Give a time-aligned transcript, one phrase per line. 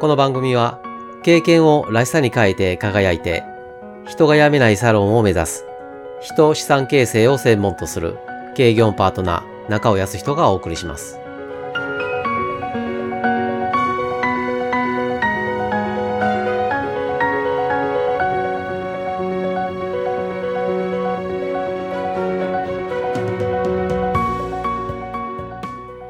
[0.00, 0.80] この番組は
[1.24, 3.42] 経験をらしさに変えて輝いて
[4.06, 5.64] 人が辞めないサロンを目指す
[6.20, 8.16] 人資産形成を専門とする
[8.54, 11.18] 経業パートナー中尾康人がお送りします。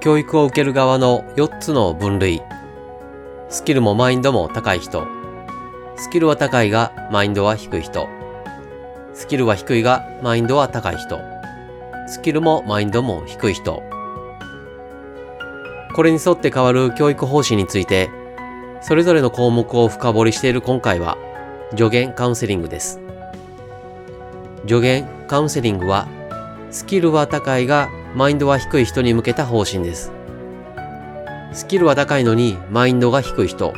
[0.00, 2.40] 教育を受ける側の4つの分類。
[3.50, 5.06] スキルもマインドも高い人。
[5.96, 8.06] スキルは高いがマインドは低い人。
[9.14, 11.18] スキルは低いがマインドは高い人。
[12.06, 13.82] スキルもマインドも低い人。
[15.94, 18.10] これに沿って変わる教育方針について
[18.82, 21.16] それぞれの項目を深掘りしている今回は
[21.70, 23.00] 助言カウンセリングです。
[24.66, 26.06] 助言カウンセリングは
[26.70, 30.12] スキルは高いがマインドは低い人に向けた方針です。
[31.52, 33.72] スキルは高いのにマインドが低い人。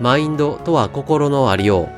[0.00, 1.88] マインドとは心のありよ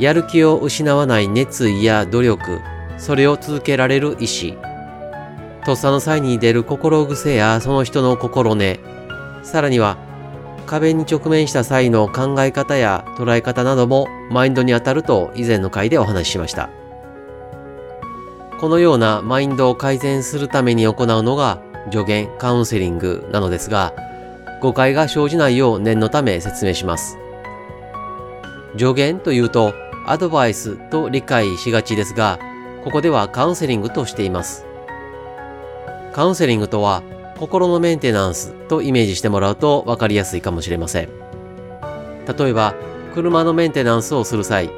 [0.00, 0.02] う。
[0.02, 2.60] やる気を失わない熱意や努力、
[2.98, 4.56] それを続けられる意志。
[5.64, 8.80] とっさの際に出る心癖やその人の心根。
[9.42, 9.98] さらには
[10.66, 16.70] 壁に直面した際の考え方や捉え方などもマインドに当たると以前の回でお話ししました。
[18.58, 23.92] このようなマインドを改善するために行うのが助言カウンセリングなのですが、
[24.60, 27.18] 誤解が生じないよう念のため説明します。
[28.76, 29.74] 助言というと
[30.06, 32.38] アドバイスと理解しがちですが、
[32.84, 34.66] ここではカウンセリングとしています。
[36.12, 37.02] カウンセリングとは
[37.38, 41.08] 心のメンテナンスとイメージしてもらうと分かりやすいかもしれません。
[42.38, 42.74] 例えば、
[43.14, 44.70] 車のメンテナンスをする際、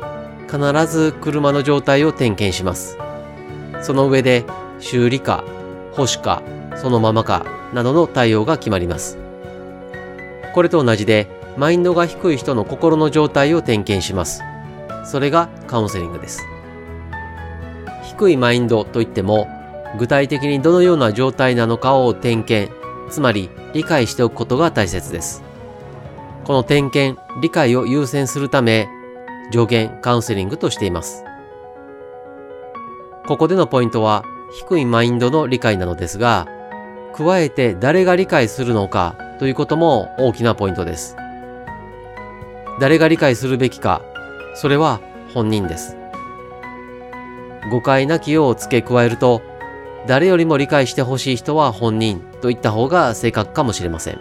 [0.50, 2.98] 必ず車の状態を点検します。
[3.82, 4.44] その上で
[4.78, 5.44] 修理か
[5.92, 6.42] 保守か
[6.76, 9.18] そのままかなどの対応が決まります。
[10.54, 14.42] これと同じでマインドが低い人の心の状態を点検します。
[15.04, 16.44] それがカウンセリングです。
[18.02, 19.48] 低いマインドといっても
[19.98, 22.72] 具体的にどのような状態なのかを点検、
[23.10, 25.42] つまり理解しておくことが大切です。
[26.44, 28.88] この点検、理解を優先するため、
[29.52, 31.24] 助言カウンセリングとしています。
[33.26, 34.24] ここでのポイントは
[34.60, 36.46] 低いマインドの理解なのですが、
[37.16, 41.16] 加えて誰が理解するのかということも大きなポイントです。
[42.78, 44.02] 誰が理解するべきか、
[44.54, 45.00] それは
[45.32, 45.96] 本人です。
[47.70, 49.42] 誤解なきよう付け加えると、
[50.06, 54.20] 誰よりも理解してほしい人は本人と言った方が正確かもしれません。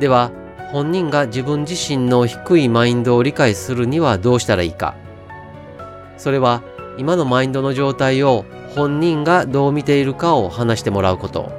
[0.00, 0.32] では、
[0.72, 4.94] 本人が自分自身の低いマインドを理解するにはどうしたらいいか。
[6.16, 6.62] それは
[6.96, 8.44] 今のマインドの状態を
[8.74, 11.50] 本人がどう見ているかを話してもらうこと。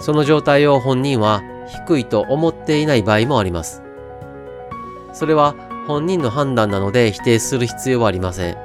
[0.00, 1.42] その状態を本人は
[1.86, 3.82] 低いと思っていない場合もあります。
[5.12, 5.54] それは
[5.86, 8.56] 本人の判断なので否定する必要はありません。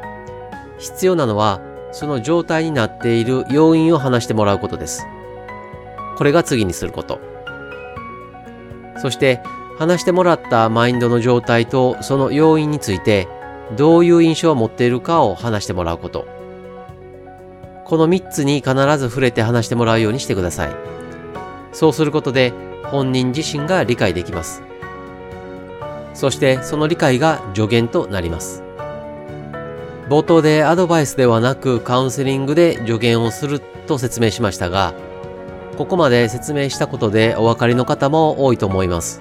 [0.80, 5.06] 必要なのはその状態になっている要因を話してもらうことです。
[6.18, 7.20] これが次にすること。
[8.98, 9.42] そして
[9.78, 13.28] 話してもらったマインドの状態とその要因について
[13.76, 16.37] どういう印象を持っているかを話してもらうこと。
[17.88, 20.76] この3つに必ず触れて話してもらうようにしてください。
[21.72, 22.52] そうすることで
[22.84, 24.62] 本人自身が理解できます。
[26.14, 28.62] そしてその理解が助言となります。
[30.10, 34.94] 冒頭でアドバイスではなくカウンセリングで助言をすると説明しましたが、
[35.78, 39.20] ここまで説明したことでお分かりの方も多いと思います。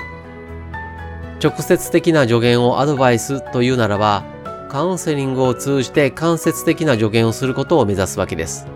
[1.41, 4.25] 直接的な助言をアドバイスというならば、
[4.69, 8.66] カウンセリングを通じて間接的な助言をすることを目指すわけです。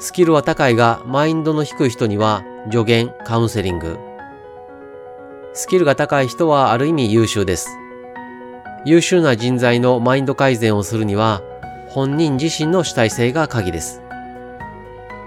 [0.00, 3.98] スキルは高いがマインドの低い人には助言、カウンセリング。
[5.54, 7.68] スキルが高い人はある意味優秀です。
[8.84, 11.42] 優秀な人材のマインド改善をするには
[11.88, 14.02] 本人自身の主体性が鍵です。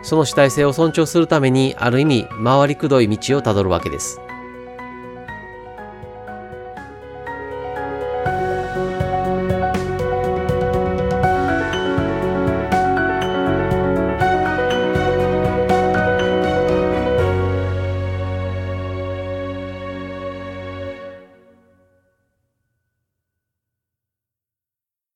[0.04, 4.20] その主体性を尊重するためにある意味回りくどい道をたどるわけです。